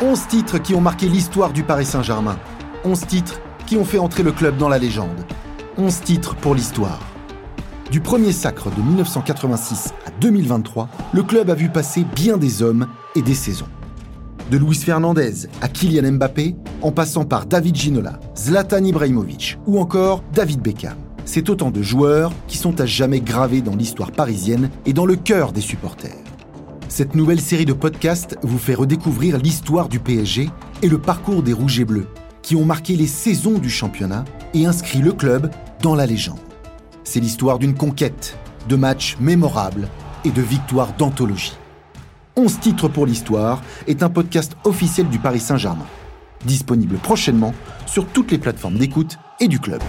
[0.00, 2.38] 11 titres qui ont marqué l'histoire du Paris Saint-Germain.
[2.84, 5.24] 11 titres qui ont fait entrer le club dans la légende.
[5.76, 7.00] 11 titres pour l'histoire.
[7.90, 12.86] Du premier sacre de 1986 à 2023, le club a vu passer bien des hommes
[13.16, 13.66] et des saisons.
[14.52, 20.22] De Luis Fernandez à Kylian Mbappé, en passant par David Ginola, Zlatan Ibrahimovic ou encore
[20.32, 20.94] David Beckham.
[21.24, 25.16] C'est autant de joueurs qui sont à jamais gravés dans l'histoire parisienne et dans le
[25.16, 26.27] cœur des supporters.
[26.88, 30.48] Cette nouvelle série de podcasts vous fait redécouvrir l'histoire du PSG
[30.82, 32.08] et le parcours des Rouges et Bleus,
[32.40, 34.24] qui ont marqué les saisons du championnat
[34.54, 35.50] et inscrit le club
[35.82, 36.38] dans la légende.
[37.04, 38.38] C'est l'histoire d'une conquête,
[38.70, 39.88] de matchs mémorables
[40.24, 41.56] et de victoires d'anthologie.
[42.36, 45.86] 11 titres pour l'histoire est un podcast officiel du Paris Saint-Germain,
[46.46, 47.52] disponible prochainement
[47.84, 49.82] sur toutes les plateformes d'écoute et du club.